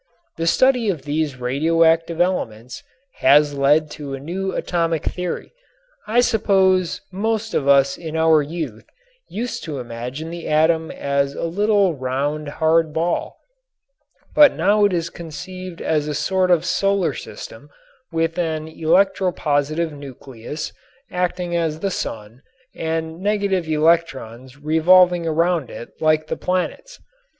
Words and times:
The 0.37 0.47
study 0.47 0.89
of 0.89 1.03
these 1.03 1.37
radioactive 1.37 2.19
elements 2.19 2.81
has 3.17 3.53
led 3.53 3.91
to 3.91 4.15
a 4.15 4.19
new 4.19 4.51
atomic 4.51 5.03
theory. 5.05 5.53
I 6.07 6.21
suppose 6.21 7.01
most 7.11 7.53
of 7.53 7.67
us 7.67 7.99
in 7.99 8.17
our 8.17 8.41
youth 8.41 8.83
used 9.29 9.63
to 9.65 9.79
imagine 9.79 10.31
the 10.31 10.47
atom 10.47 10.89
as 10.89 11.35
a 11.35 11.43
little 11.43 11.93
round 11.93 12.47
hard 12.47 12.93
ball, 12.93 13.37
but 14.33 14.53
now 14.55 14.85
it 14.85 14.91
is 14.91 15.11
conceived 15.11 15.83
as 15.83 16.07
a 16.07 16.15
sort 16.15 16.49
of 16.49 16.65
solar 16.65 17.13
system 17.13 17.69
with 18.11 18.39
an 18.39 18.67
electropositive 18.67 19.91
nucleus 19.91 20.73
acting 21.11 21.55
as 21.55 21.79
the 21.79 21.91
sun 21.91 22.41
and 22.73 23.19
negative 23.19 23.67
electrons 23.67 24.57
revolving 24.57 25.27
around 25.27 25.69
it 25.69 25.91
like 26.01 26.25
the 26.25 26.37
planets. 26.37 26.99